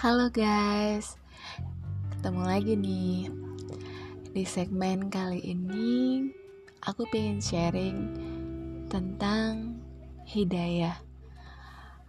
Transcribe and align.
Halo 0.00 0.32
guys, 0.32 1.20
ketemu 2.08 2.40
lagi 2.48 2.72
nih. 2.72 3.28
Di 4.32 4.48
segmen 4.48 5.12
kali 5.12 5.44
ini 5.44 6.24
Aku 6.88 7.04
pengen 7.12 7.36
sharing 7.36 8.08
Tentang 8.88 9.76
Hidayah 10.24 10.96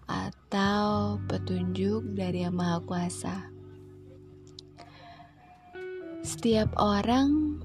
Atau 0.07 1.20
petunjuk 1.28 2.16
dari 2.16 2.48
Yang 2.48 2.56
Maha 2.56 2.80
Kuasa. 2.80 3.52
Setiap 6.23 6.71
orang 6.80 7.60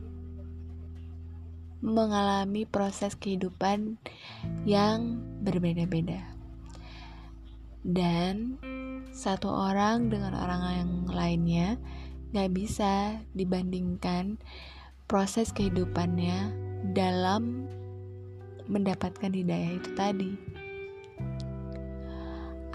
Mengalami 1.86 2.66
proses 2.66 3.14
kehidupan 3.14 3.95
Yang 4.66 5.22
berbeda-beda. 5.47 6.19
Dan 7.86 8.58
satu 9.16 9.48
orang 9.48 10.12
dengan 10.12 10.37
orang 10.37 10.61
yang 10.77 10.91
lainnya 11.09 11.80
gak 12.37 12.52
bisa 12.52 13.16
dibandingkan 13.33 14.37
proses 15.09 15.56
kehidupannya 15.56 16.52
dalam 16.92 17.65
mendapatkan 18.69 19.33
hidayah 19.33 19.80
itu 19.80 19.91
tadi. 19.97 20.33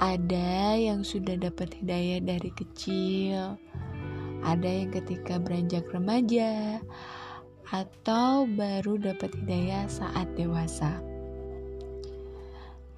Ada 0.01 0.81
yang 0.81 1.05
sudah 1.05 1.37
dapat 1.37 1.77
hidayah 1.77 2.25
dari 2.25 2.49
kecil, 2.57 3.61
ada 4.41 4.65
yang 4.65 4.89
ketika 4.89 5.37
beranjak 5.37 5.85
remaja, 5.93 6.81
atau 7.69 8.49
baru 8.49 8.97
dapat 8.97 9.29
hidayah 9.45 9.85
saat 9.85 10.25
dewasa. 10.33 10.97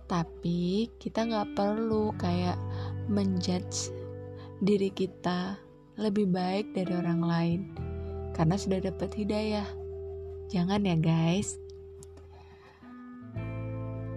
Tapi 0.08 0.88
kita 0.96 1.28
nggak 1.28 1.60
perlu 1.60 2.16
kayak 2.16 2.56
menjudge 3.12 3.92
diri 4.64 4.88
kita 4.94 5.60
lebih 6.00 6.32
baik 6.32 6.72
dari 6.74 6.94
orang 6.96 7.22
lain 7.22 7.62
karena 8.34 8.58
sudah 8.58 8.82
dapat 8.82 9.14
hidayah. 9.14 9.68
Jangan 10.50 10.86
ya 10.86 10.98
guys. 10.98 11.58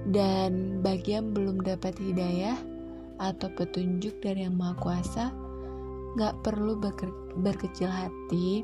Dan 0.06 0.80
bagi 0.86 1.18
yang 1.18 1.34
belum 1.34 1.66
dapat 1.66 1.98
hidayah 1.98 2.54
atau 3.18 3.50
petunjuk 3.58 4.22
dari 4.22 4.46
Yang 4.46 4.56
Maha 4.56 4.74
Kuasa, 4.78 5.24
gak 6.14 6.46
perlu 6.46 6.78
berkecil 7.42 7.90
hati, 7.90 8.62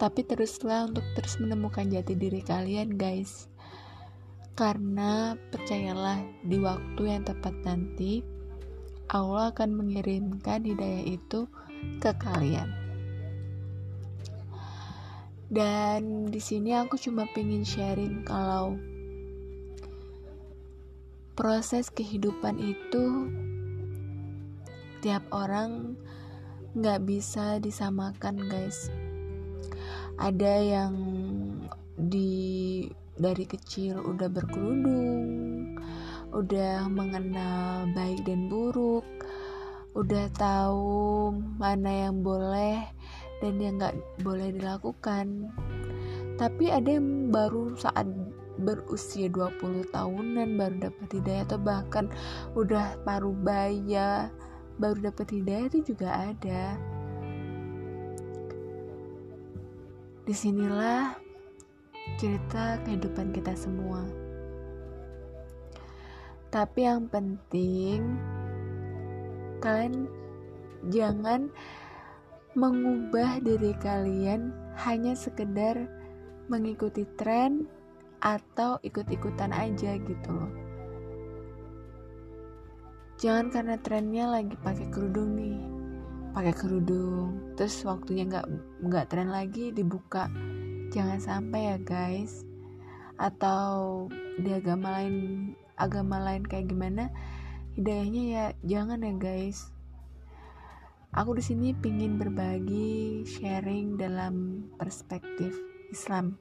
tapi 0.00 0.24
teruslah 0.24 0.88
untuk 0.88 1.04
terus 1.14 1.36
menemukan 1.36 1.86
jati 1.92 2.16
diri 2.16 2.40
kalian 2.40 2.96
guys. 2.96 3.52
Karena 4.54 5.34
percayalah 5.50 6.22
di 6.46 6.62
waktu 6.62 7.02
yang 7.12 7.26
tepat 7.26 7.52
nanti, 7.66 8.24
Allah 9.12 9.52
akan 9.52 9.70
mengirimkan 9.76 10.64
hidayah 10.64 11.04
itu 11.04 11.48
ke 12.00 12.10
kalian. 12.16 12.72
Dan 15.52 16.32
di 16.32 16.40
sini 16.40 16.72
aku 16.72 16.96
cuma 16.96 17.28
pengen 17.36 17.62
sharing 17.62 18.24
kalau 18.24 18.74
proses 21.36 21.90
kehidupan 21.90 22.56
itu 22.58 23.28
tiap 25.04 25.22
orang 25.30 26.00
nggak 26.74 27.06
bisa 27.06 27.62
disamakan 27.62 28.40
guys. 28.50 28.90
Ada 30.18 30.54
yang 30.62 30.94
di 31.94 32.86
dari 33.14 33.46
kecil 33.46 34.02
udah 34.02 34.26
berkerudung, 34.26 35.22
udah 36.34 36.90
mengenal 36.90 37.86
baik 37.94 38.26
dan 38.26 38.50
buruk, 38.50 39.06
udah 39.94 40.26
tahu 40.34 41.30
mana 41.54 42.10
yang 42.10 42.26
boleh 42.26 42.82
dan 43.38 43.54
yang 43.62 43.78
nggak 43.78 43.94
boleh 44.26 44.50
dilakukan. 44.50 45.54
Tapi 46.34 46.74
ada 46.74 46.98
yang 46.98 47.30
baru 47.30 47.78
saat 47.78 48.10
berusia 48.58 49.30
20 49.30 49.94
tahunan 49.94 50.58
baru 50.58 50.90
dapat 50.90 51.08
hidayah 51.10 51.42
atau 51.46 51.58
bahkan 51.62 52.06
udah 52.58 52.98
paruh 53.06 53.34
baya 53.34 54.30
baru 54.78 55.10
dapat 55.10 55.30
hidayah 55.30 55.70
itu 55.70 55.94
juga 55.94 56.34
ada. 56.34 56.74
Di 60.24 60.34
sinilah 60.34 61.14
cerita 62.18 62.80
kehidupan 62.82 63.30
kita 63.30 63.54
semua. 63.54 64.23
Tapi 66.54 66.86
yang 66.86 67.10
penting 67.10 68.14
kalian 69.58 70.06
jangan 70.86 71.50
mengubah 72.54 73.42
diri 73.42 73.74
kalian 73.82 74.54
hanya 74.86 75.18
sekedar 75.18 75.90
mengikuti 76.46 77.02
tren 77.18 77.66
atau 78.22 78.78
ikut-ikutan 78.86 79.50
aja 79.50 79.98
gitu 79.98 80.30
loh. 80.30 80.52
Jangan 83.18 83.50
karena 83.50 83.76
trennya 83.82 84.30
lagi 84.30 84.54
pakai 84.54 84.86
kerudung 84.94 85.34
nih, 85.34 85.58
pakai 86.38 86.54
kerudung, 86.54 87.50
terus 87.58 87.82
waktunya 87.82 88.30
nggak 88.30 88.46
nggak 88.78 89.10
tren 89.10 89.34
lagi 89.34 89.74
dibuka. 89.74 90.30
Jangan 90.94 91.18
sampai 91.18 91.74
ya 91.74 91.76
guys. 91.82 92.46
Atau 93.18 94.06
di 94.38 94.54
agama 94.54 95.02
lain 95.02 95.50
agama 95.74 96.22
lain 96.22 96.46
kayak 96.46 96.70
gimana 96.70 97.10
hidayahnya 97.74 98.22
ya 98.22 98.44
jangan 98.62 99.02
ya 99.02 99.14
guys. 99.18 99.74
Aku 101.14 101.38
di 101.38 101.46
sini 101.46 101.70
pingin 101.78 102.18
berbagi 102.18 103.22
sharing 103.22 103.94
dalam 103.94 104.66
perspektif 104.74 105.54
Islam. 105.94 106.34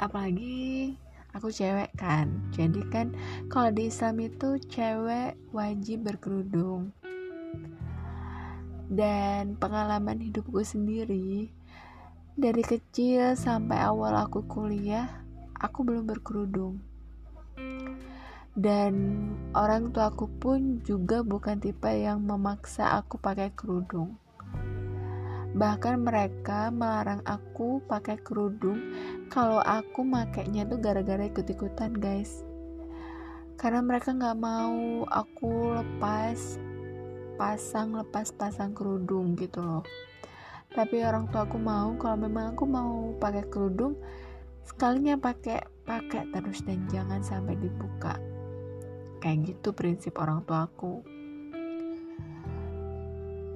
Apalagi 0.00 0.96
aku 1.36 1.52
cewek 1.52 1.92
kan 2.00 2.32
jadi 2.48 2.80
kan 2.88 3.12
kalau 3.52 3.68
di 3.68 3.92
Islam 3.92 4.24
itu 4.24 4.56
cewek 4.72 5.36
wajib 5.52 6.08
berkerudung. 6.08 6.96
Dan 8.88 9.54
pengalaman 9.60 10.18
hidupku 10.18 10.64
sendiri 10.64 11.52
dari 12.40 12.64
kecil 12.64 13.36
sampai 13.36 13.84
awal 13.84 14.16
aku 14.16 14.48
kuliah 14.48 15.19
aku 15.60 15.84
belum 15.84 16.08
berkerudung. 16.08 16.80
Dan 18.56 18.92
orang 19.54 19.92
tuaku 19.92 20.26
pun 20.40 20.80
juga 20.82 21.22
bukan 21.22 21.60
tipe 21.60 21.86
yang 21.86 22.24
memaksa 22.24 22.98
aku 22.98 23.20
pakai 23.20 23.52
kerudung. 23.52 24.16
Bahkan 25.50 26.02
mereka 26.02 26.72
melarang 26.72 27.20
aku 27.28 27.84
pakai 27.84 28.18
kerudung 28.22 28.80
kalau 29.28 29.60
aku 29.60 30.02
makainya 30.02 30.66
tuh 30.66 30.80
gara-gara 30.80 31.28
ikut-ikutan 31.28 31.94
guys. 31.94 32.42
Karena 33.60 33.84
mereka 33.84 34.16
nggak 34.16 34.38
mau 34.40 35.04
aku 35.04 35.76
lepas 35.76 36.56
pasang 37.36 37.96
lepas 37.96 38.32
pasang 38.32 38.72
kerudung 38.72 39.36
gitu 39.36 39.60
loh. 39.60 39.84
Tapi 40.70 41.02
orang 41.02 41.26
tua 41.34 41.44
aku 41.50 41.58
mau 41.58 41.98
kalau 41.98 42.18
memang 42.24 42.54
aku 42.54 42.64
mau 42.64 43.10
pakai 43.18 43.44
kerudung 43.50 43.98
sekalinya 44.70 45.18
pakai 45.18 45.66
pakai 45.82 46.30
terus 46.30 46.62
dan 46.62 46.86
jangan 46.86 47.26
sampai 47.26 47.58
dibuka. 47.58 48.14
Kayak 49.18 49.50
gitu 49.50 49.74
prinsip 49.74 50.16
orang 50.22 50.46
tua 50.46 50.70
aku 50.70 51.02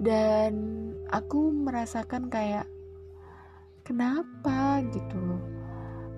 dan 0.05 0.53
aku 1.09 1.49
merasakan 1.55 2.29
kayak 2.29 2.67
kenapa 3.87 4.83
gitu 4.91 5.17
loh? 5.17 5.43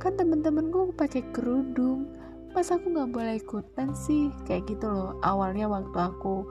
Kan 0.01 0.17
temen-temen 0.17 0.73
gue 0.73 0.91
pakai 0.97 1.23
kerudung. 1.31 2.11
Masa 2.57 2.81
aku 2.81 2.89
nggak 2.89 3.13
boleh 3.13 3.37
ikutan 3.37 3.93
sih 3.93 4.33
kayak 4.49 4.67
gitu 4.67 4.89
loh. 4.89 5.21
Awalnya 5.21 5.69
waktu 5.69 5.95
aku 5.95 6.49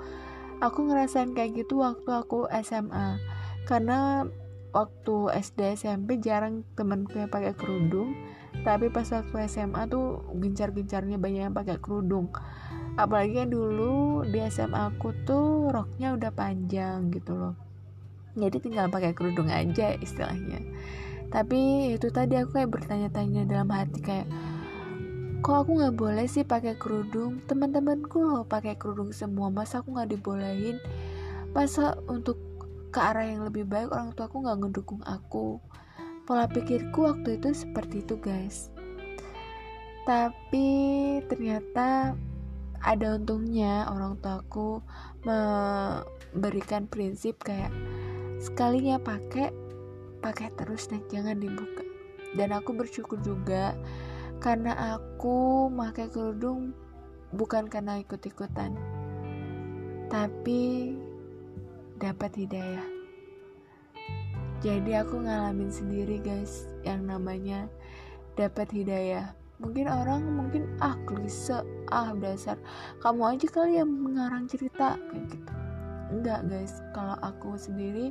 aku 0.64 0.80
ngerasain 0.88 1.36
kayak 1.36 1.66
gitu 1.66 1.84
waktu 1.84 2.08
aku 2.08 2.48
SMA 2.64 3.19
karena 3.68 4.30
waktu 4.72 5.16
SD 5.36 5.80
SMP 5.80 6.19
jarang 6.22 6.64
temenku 6.80 7.16
yang 7.19 7.31
pakai 7.31 7.56
kerudung 7.56 8.16
tapi 8.63 8.88
pas 8.94 9.10
waktu 9.12 9.50
SMA 9.50 9.90
tuh 9.92 10.24
gencar-gencarnya 10.38 11.18
banyak 11.19 11.50
yang 11.50 11.56
pakai 11.56 11.81
kerudung. 11.81 12.31
Apalagi 12.96 13.44
yang 13.44 13.52
dulu 13.52 14.24
di 14.24 14.40
SMA 14.48 14.96
aku 14.96 15.12
tuh 15.28 15.68
roknya 15.74 16.16
udah 16.16 16.31
panjang 16.31 17.12
gitu 17.12 17.36
loh. 17.36 17.56
Jadi 18.40 18.63
tinggal 18.63 18.88
pakai 18.88 19.12
kerudung 19.12 19.52
aja 19.52 19.96
istilahnya. 20.00 20.63
Tapi 21.28 21.92
itu 21.96 22.07
tadi 22.13 22.40
aku 22.40 22.62
kayak 22.62 22.72
bertanya-tanya 22.72 23.44
dalam 23.44 23.68
hati 23.74 24.00
kayak 24.00 24.28
kok 25.44 25.68
aku 25.68 25.78
nggak 25.78 25.96
boleh 26.00 26.25
sih 26.30 26.48
pakai 26.48 26.80
kerudung? 26.80 27.44
Teman-temanku 27.50 28.24
loh 28.24 28.44
pakai 28.48 28.80
kerudung 28.80 29.12
semua. 29.12 29.52
Masa 29.52 29.84
aku 29.84 29.92
nggak 29.92 30.16
dibolehin? 30.16 30.80
Masa 31.52 32.00
untuk 32.07 32.40
ke 32.96 33.00
arah 33.04 33.28
yang 33.28 33.44
lebih 33.44 33.68
baik 33.68 33.92
orang 33.92 34.16
tua 34.16 34.31
aku 34.31 34.40
nggak 34.40 34.57
ngedukung 34.63 35.04
aku 35.04 35.60
pola 36.25 36.50
pikirku 36.50 37.06
waktu 37.06 37.38
itu 37.38 37.54
seperti 37.54 38.01
itu 38.01 38.18
guys. 38.18 38.74
Tapi 40.06 40.68
ternyata 41.30 42.13
ada 42.86 43.18
untungnya 43.18 43.89
orang 43.89 44.18
tuaku 44.22 44.81
memberikan 45.25 46.86
prinsip 46.86 47.42
kayak 47.42 47.74
sekalinya 48.38 49.01
pakai 49.01 49.50
pakai 50.22 50.54
terus 50.57 50.89
nih 50.89 51.01
jangan 51.10 51.38
dibuka. 51.38 51.86
Dan 52.36 52.51
aku 52.51 52.75
bersyukur 52.75 53.21
juga 53.21 53.78
karena 54.44 54.98
aku 54.98 55.69
pakai 55.71 56.12
kerudung 56.12 56.75
bukan 57.33 57.68
karena 57.71 58.00
ikut-ikutan 58.04 58.75
tapi 60.07 60.94
dapat 61.98 62.31
hidayah 62.38 62.94
jadi 64.66 65.06
aku 65.06 65.22
ngalamin 65.22 65.70
sendiri 65.70 66.18
guys 66.26 66.66
yang 66.82 67.06
namanya 67.06 67.70
dapat 68.34 68.66
hidayah. 68.74 69.38
Mungkin 69.62 69.86
orang 69.86 70.26
mungkin 70.26 70.66
ah 70.82 70.98
klise 71.06 71.62
ah 71.94 72.18
dasar. 72.18 72.58
Kamu 72.98 73.30
aja 73.30 73.46
kali 73.46 73.78
yang 73.78 73.94
mengarang 73.94 74.50
cerita 74.50 74.98
kayak 74.98 75.26
gitu. 75.30 75.54
Enggak 76.10 76.50
guys. 76.50 76.82
Kalau 76.98 77.14
aku 77.22 77.54
sendiri 77.62 78.10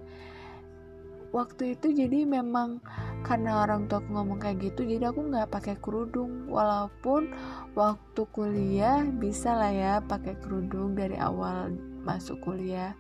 waktu 1.34 1.74
itu 1.74 1.90
jadi 1.90 2.22
memang 2.22 2.78
karena 3.26 3.66
orang 3.66 3.90
tua 3.90 3.98
aku 3.98 4.14
ngomong 4.14 4.38
kayak 4.38 4.62
gitu 4.62 4.86
jadi 4.86 5.10
aku 5.10 5.26
nggak 5.26 5.50
pakai 5.50 5.74
kerudung. 5.82 6.46
Walaupun 6.46 7.34
waktu 7.74 8.22
kuliah 8.30 9.02
bisa 9.02 9.58
lah 9.58 9.74
ya 9.74 9.94
pakai 10.06 10.38
kerudung 10.38 10.94
dari 10.94 11.18
awal 11.18 11.74
masuk 12.06 12.38
kuliah 12.46 12.94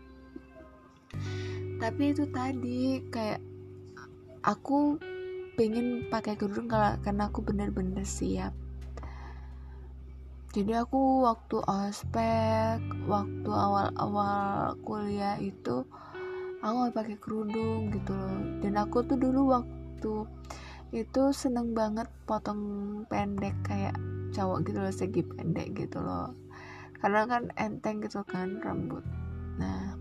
tapi 1.84 2.16
itu 2.16 2.24
tadi 2.32 2.96
kayak 3.12 3.44
aku 4.40 4.96
pengen 5.52 6.08
pakai 6.08 6.32
kerudung 6.32 6.64
karena 6.72 7.28
aku 7.28 7.44
bener-bener 7.44 8.08
siap. 8.08 8.56
Jadi 10.56 10.72
aku 10.80 11.28
waktu 11.28 11.60
ospek 11.60 12.80
waktu 13.04 13.50
awal-awal 13.52 14.80
kuliah 14.80 15.36
itu 15.36 15.84
aku 16.64 16.88
gak 16.88 16.96
pakai 16.96 17.16
kerudung 17.20 17.92
gitu 17.92 18.16
loh. 18.16 18.32
Dan 18.64 18.80
aku 18.80 19.04
tuh 19.04 19.20
dulu 19.20 19.52
waktu 19.52 20.14
itu 20.96 21.22
seneng 21.36 21.76
banget 21.76 22.08
potong 22.24 23.04
pendek 23.12 23.60
kayak 23.60 23.92
cowok 24.32 24.72
gitu 24.72 24.78
loh 24.80 24.94
segi 24.94 25.20
pendek 25.20 25.76
gitu 25.76 26.00
loh. 26.00 26.32
Karena 26.96 27.28
kan 27.28 27.52
enteng 27.60 28.00
gitu 28.00 28.24
kan 28.24 28.56
rambut. 28.64 29.04
Nah 29.60 29.93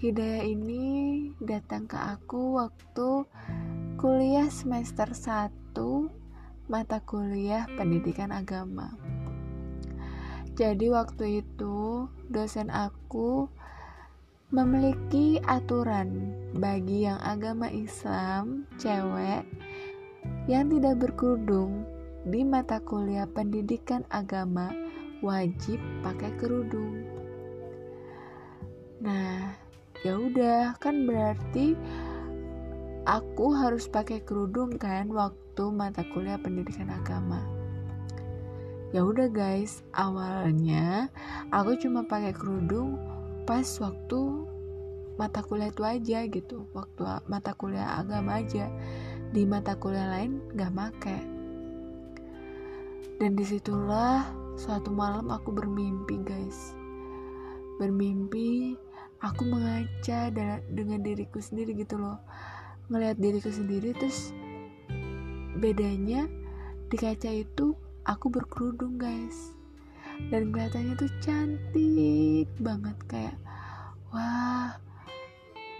hidayah 0.00 0.48
ini 0.48 1.28
datang 1.44 1.84
ke 1.84 1.92
aku 1.92 2.56
waktu 2.56 3.28
kuliah 4.00 4.48
semester 4.48 5.12
1 5.12 5.76
mata 6.72 7.04
kuliah 7.04 7.68
pendidikan 7.76 8.32
agama. 8.32 8.96
Jadi 10.56 10.88
waktu 10.88 11.44
itu 11.44 12.08
dosen 12.32 12.72
aku 12.72 13.52
memiliki 14.48 15.36
aturan 15.44 16.32
bagi 16.56 17.04
yang 17.04 17.20
agama 17.20 17.68
Islam 17.68 18.64
cewek 18.80 19.44
yang 20.48 20.72
tidak 20.72 20.96
berkerudung 20.96 21.84
di 22.24 22.40
mata 22.40 22.80
kuliah 22.80 23.28
pendidikan 23.28 24.08
agama 24.08 24.72
wajib 25.20 25.76
pakai 26.00 26.32
kerudung. 26.40 27.04
Nah, 29.04 29.68
ya 30.00 30.16
udah 30.16 30.80
kan 30.80 31.04
berarti 31.04 31.76
aku 33.04 33.52
harus 33.52 33.84
pakai 33.84 34.24
kerudung 34.24 34.80
kan 34.80 35.12
waktu 35.12 35.64
mata 35.68 36.04
kuliah 36.08 36.40
pendidikan 36.40 36.88
agama. 36.88 37.40
Ya 38.90 39.06
udah 39.06 39.30
guys 39.30 39.86
awalnya 39.94 41.12
aku 41.54 41.78
cuma 41.78 42.02
pakai 42.08 42.34
kerudung 42.34 42.98
pas 43.46 43.66
waktu 43.78 44.20
mata 45.14 45.44
kuliah 45.44 45.68
itu 45.68 45.84
aja 45.84 46.24
gitu 46.26 46.64
waktu 46.72 47.04
mata 47.28 47.52
kuliah 47.54 48.00
agama 48.00 48.40
aja. 48.40 48.72
Di 49.30 49.46
mata 49.46 49.78
kuliah 49.78 50.10
lain 50.10 50.42
gak 50.58 50.74
make. 50.74 51.18
Dan 53.20 53.36
di 53.36 53.44
situlah 53.44 54.26
suatu 54.56 54.90
malam 54.90 55.28
aku 55.28 55.54
bermimpi 55.54 56.18
guys. 56.24 56.74
Bermimpi 57.78 58.74
aku 59.20 59.44
mengaca 59.44 60.32
dengan 60.72 61.00
diriku 61.04 61.40
sendiri 61.40 61.76
gitu 61.76 62.00
loh. 62.00 62.20
Ngelihat 62.88 63.20
diriku 63.20 63.52
sendiri 63.52 63.92
terus 63.92 64.32
bedanya 65.60 66.24
di 66.88 66.96
kaca 66.96 67.30
itu 67.30 67.76
aku 68.08 68.32
berkerudung 68.32 68.96
guys. 68.96 69.52
Dan 70.28 70.52
kelihatannya 70.52 70.94
tuh 71.00 71.12
cantik 71.24 72.48
banget 72.60 72.96
kayak 73.08 73.36
wah 74.12 74.76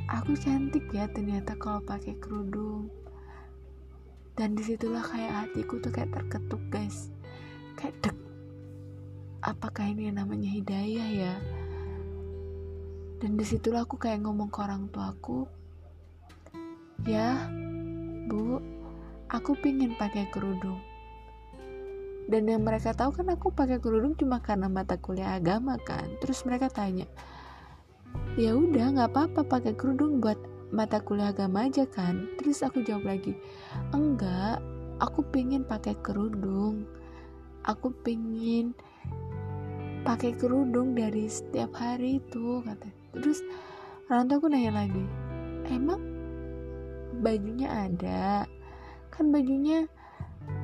aku 0.09 0.33
cantik 0.37 0.85
ya 0.93 1.09
ternyata 1.09 1.57
kalau 1.57 1.81
pakai 1.81 2.17
kerudung. 2.21 2.93
Dan 4.37 4.57
di 4.57 4.65
situlah 4.65 5.05
kayak 5.05 5.33
hatiku 5.49 5.81
tuh 5.81 5.93
kayak 5.93 6.13
terketuk 6.13 6.61
guys. 6.73 7.09
Kayak 7.77 7.97
dek 8.05 8.17
apakah 9.41 9.89
ini 9.89 10.13
yang 10.13 10.21
namanya 10.21 10.53
hidayah 10.53 11.09
ya 11.09 11.35
dan 13.21 13.37
di 13.37 13.45
situlah 13.45 13.85
aku 13.85 14.01
kayak 14.01 14.25
ngomong 14.25 14.49
ke 14.49 14.59
orang 14.65 14.89
tuaku 14.89 15.47
Ya, 17.09 17.49
Bu, 18.29 18.61
aku 19.33 19.57
pingin 19.57 19.97
pakai 19.97 20.29
kerudung. 20.29 20.77
Dan 22.29 22.45
yang 22.45 22.61
mereka 22.61 22.93
tahu 22.93 23.17
kan 23.17 23.33
aku 23.33 23.49
pakai 23.57 23.81
kerudung 23.81 24.13
cuma 24.21 24.45
karena 24.45 24.69
mata 24.69 25.01
kuliah 25.01 25.41
agama 25.41 25.81
kan. 25.81 26.13
Terus 26.21 26.45
mereka 26.45 26.69
tanya, 26.69 27.09
ya 28.37 28.53
udah 28.53 28.93
nggak 28.93 29.17
apa-apa 29.17 29.49
pakai 29.49 29.73
kerudung 29.81 30.21
buat 30.21 30.37
mata 30.77 31.01
kuliah 31.01 31.33
agama 31.33 31.73
aja 31.73 31.89
kan. 31.89 32.29
Terus 32.37 32.61
aku 32.61 32.85
jawab 32.85 33.09
lagi, 33.09 33.33
enggak, 33.97 34.61
aku 35.01 35.25
pingin 35.33 35.65
pakai 35.65 35.97
kerudung. 36.05 36.85
Aku 37.65 37.97
pingin 38.05 38.77
pakai 40.05 40.37
kerudung 40.37 40.93
dari 40.93 41.33
setiap 41.33 41.73
hari 41.81 42.21
itu 42.21 42.61
kata. 42.61 43.00
Terus 43.15 43.43
orang 44.11 44.27
tua 44.31 44.37
aku 44.39 44.47
nanya 44.51 44.73
lagi, 44.85 45.05
emang 45.71 46.01
bajunya 47.23 47.69
ada? 47.91 48.47
Kan 49.11 49.35
bajunya 49.35 49.87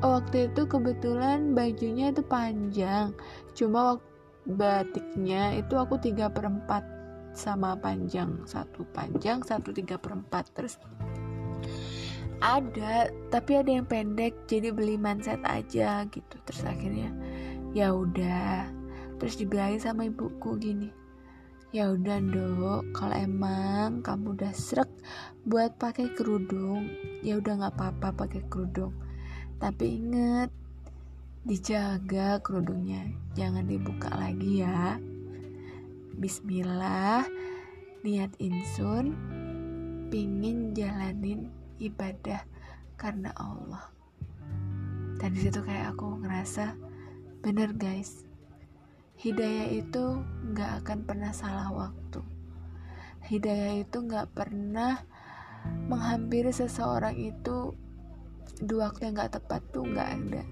waktu 0.03 0.51
itu 0.51 0.67
kebetulan 0.67 1.55
bajunya 1.55 2.11
itu 2.11 2.23
panjang 2.27 3.15
cuma 3.55 3.95
waktu 3.95 4.07
batiknya 4.47 5.59
itu 5.59 5.75
aku 5.75 5.99
tiga 5.99 6.31
perempat 6.31 6.87
sama 7.35 7.75
panjang 7.75 8.47
satu 8.47 8.87
panjang 8.95 9.43
satu 9.43 9.75
tiga 9.75 9.99
perempat 9.99 10.47
terus 10.55 10.79
ada 12.39 13.11
tapi 13.33 13.59
ada 13.59 13.71
yang 13.73 13.89
pendek 13.89 14.37
jadi 14.45 14.69
beli 14.71 15.01
manset 15.01 15.41
aja 15.49 16.05
gitu. 16.13 16.37
Terus 16.45 16.63
akhirnya 16.69 17.09
ya 17.73 17.97
udah 17.97 18.69
terus 19.17 19.41
dibilangin 19.41 19.81
sama 19.81 20.05
ibuku 20.09 20.61
gini 20.61 20.93
ya 21.77 21.93
udah 21.93 22.19
dok. 22.25 22.83
Kalau 22.97 23.13
emang 23.13 24.01
kamu 24.01 24.33
udah 24.33 24.53
srek 24.57 24.89
buat 25.45 25.77
pakai 25.77 26.17
kerudung 26.17 26.89
ya 27.21 27.37
udah 27.37 27.53
nggak 27.61 27.75
apa-apa 27.77 28.25
pakai 28.25 28.41
kerudung. 28.49 28.97
Tapi 29.61 30.01
inget 30.01 30.49
dijaga 31.45 32.41
kerudungnya. 32.41 33.13
Jangan 33.37 33.69
dibuka 33.69 34.09
lagi 34.17 34.65
ya. 34.65 34.97
Bismillah. 36.17 37.29
Niat 38.01 38.33
insun 38.41 39.13
pingin 40.09 40.73
jalanin 40.73 41.53
ibadah 41.77 42.41
karena 42.97 43.37
Allah. 43.37 43.93
Dan 45.21 45.37
di 45.37 45.45
situ 45.45 45.61
kayak 45.61 45.93
aku 45.93 46.25
ngerasa 46.25 46.73
bener 47.45 47.77
guys 47.77 48.25
Hidayah 49.17 49.73
itu 49.73 50.21
gak 50.53 50.85
akan 50.85 51.09
pernah 51.09 51.33
salah 51.33 51.73
waktu. 51.73 52.21
Hidayah 53.25 53.81
itu 53.81 54.05
gak 54.05 54.37
pernah 54.37 55.01
menghampiri 55.89 56.53
seseorang 56.53 57.17
itu 57.17 57.73
di 58.61 58.75
waktu 58.77 59.09
yang 59.09 59.17
gak 59.17 59.41
tepat 59.41 59.65
tuh 59.73 59.89
gak 59.89 60.21
ada. 60.21 60.45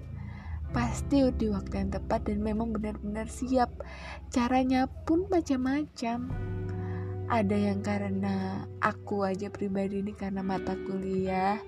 Pasti 0.73 1.21
di 1.37 1.47
waktu 1.47 1.73
yang 1.77 1.91
tepat 1.93 2.25
dan 2.25 2.41
memang 2.41 2.73
benar-benar 2.73 3.29
siap. 3.29 3.69
Caranya 4.33 4.89
pun 4.89 5.29
macam-macam. 5.29 6.33
Ada 7.25 7.57
yang 7.57 7.85
karena 7.85 8.65
aku 8.81 9.29
aja 9.29 9.53
pribadi 9.53 10.01
ini 10.01 10.17
karena 10.17 10.41
mata 10.41 10.73
kuliah. 10.73 11.61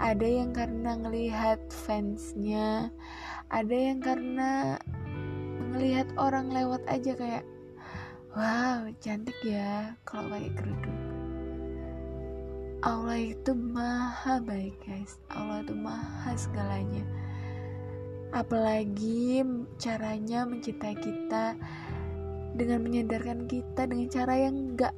Ada 0.00 0.24
yang 0.24 0.56
karena 0.56 0.96
ngelihat 0.96 1.60
fansnya. 1.68 2.88
Ada 3.52 3.76
yang 3.76 4.00
karena 4.00 4.80
ngelihat 5.72 6.08
orang 6.20 6.52
lewat 6.52 6.84
aja 6.84 7.16
kayak 7.16 7.44
wow 8.36 8.84
cantik 9.00 9.36
ya 9.40 9.96
kalau 10.04 10.28
pakai 10.28 10.52
kerudung. 10.52 11.00
Allah 12.82 13.14
itu 13.14 13.54
maha 13.54 14.42
baik 14.42 14.74
guys. 14.84 15.16
Allah 15.32 15.64
itu 15.64 15.72
maha 15.72 16.34
segalanya. 16.36 17.06
Apalagi 18.34 19.40
caranya 19.78 20.44
mencintai 20.44 20.98
kita 20.98 21.56
dengan 22.52 22.84
menyadarkan 22.84 23.48
kita 23.48 23.88
dengan 23.88 24.08
cara 24.12 24.34
yang 24.34 24.76
gak 24.76 24.92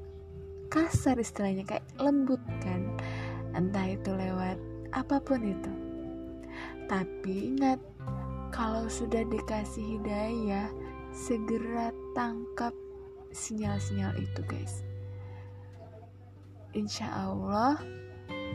kasar 0.72 1.20
istilahnya 1.20 1.62
kayak 1.68 1.86
lembut 2.00 2.40
kan. 2.64 2.82
Entah 3.54 3.86
itu 3.94 4.10
lewat 4.10 4.58
apa 4.90 5.20
pun 5.22 5.44
itu. 5.44 5.72
Tapi 6.88 7.52
ingat 7.54 7.78
kalau 8.54 8.86
sudah 8.86 9.26
dikasih 9.26 9.98
hidayah 9.98 10.70
segera 11.10 11.90
tangkap 12.14 12.70
sinyal-sinyal 13.34 14.14
itu 14.14 14.46
guys. 14.46 14.86
Insya 16.70 17.10
Allah 17.10 17.82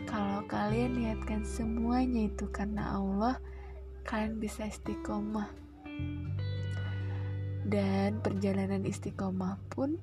kalau 0.08 0.48
kalian 0.48 1.03
niatkan 1.03 1.44
semuanya 1.44 2.32
itu 2.32 2.48
karena 2.48 2.96
Allah 2.96 3.44
kalian 4.08 4.39
bisa 4.39 4.72
istiqomah. 4.72 5.51
Dan 7.68 8.24
perjalanan 8.24 8.88
istiqomah 8.88 9.60
pun 9.68 10.00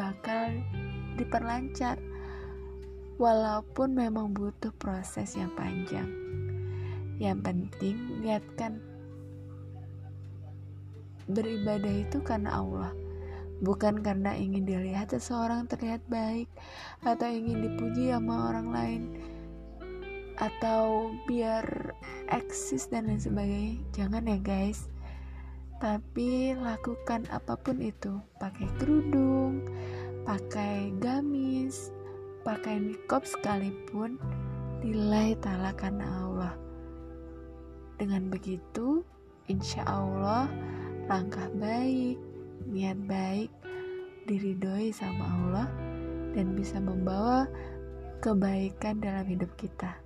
bakal 0.00 0.64
diperlancar 1.20 2.00
walaupun 3.20 3.92
memang 3.92 4.32
butuh 4.32 4.72
proses 4.80 5.36
yang 5.36 5.52
panjang 5.52 6.08
yang 7.18 7.42
penting 7.42 8.22
niatkan 8.22 8.78
beribadah 11.28 11.92
itu 11.92 12.22
karena 12.24 12.62
Allah 12.62 12.90
bukan 13.60 14.00
karena 14.00 14.38
ingin 14.38 14.64
dilihat 14.64 15.10
seseorang 15.10 15.66
terlihat 15.66 16.00
baik 16.06 16.46
atau 17.02 17.26
ingin 17.26 17.68
dipuji 17.68 18.14
sama 18.14 18.54
orang 18.54 18.68
lain 18.70 19.02
atau 20.38 21.10
biar 21.26 21.90
eksis 22.30 22.86
dan 22.86 23.10
lain 23.10 23.18
sebagainya. 23.18 23.82
Jangan 23.90 24.22
ya 24.30 24.38
guys. 24.38 24.86
Tapi 25.82 26.54
lakukan 26.54 27.26
apa 27.34 27.58
pun 27.58 27.82
itu 27.82 28.22
pakai 28.38 28.70
kerudung 28.78 29.66
pakai 30.28 30.92
gamis 31.00 31.88
pakai 32.44 32.76
nikop 32.76 33.24
sekalipun 33.24 34.20
nilai 34.84 35.32
ta'ala 35.40 35.72
karena 35.72 36.04
Allah 36.04 36.52
dengan 37.98 38.30
begitu 38.30 39.02
insya 39.50 39.82
Allah 39.84 40.46
langkah 41.10 41.50
baik 41.58 42.16
niat 42.70 42.96
baik 43.04 43.50
diridhoi 44.30 44.94
sama 44.94 45.24
Allah 45.24 45.68
dan 46.32 46.54
bisa 46.54 46.78
membawa 46.78 47.48
kebaikan 48.22 49.00
dalam 49.02 49.24
hidup 49.26 49.50
kita. 49.58 49.96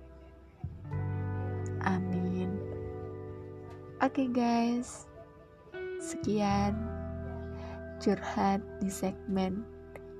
Amin. 1.83 2.55
Oke 3.99 4.25
okay 4.25 4.27
guys, 4.31 5.05
sekian 5.99 6.75
curhat 7.99 8.59
di 8.79 8.91
segmen 8.91 9.63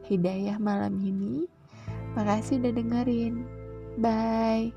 Hidayah 0.03 0.59
malam 0.59 0.99
ini. 0.99 1.47
Makasih 2.19 2.59
udah 2.59 2.73
dengerin. 2.75 3.47
Bye. 4.03 4.75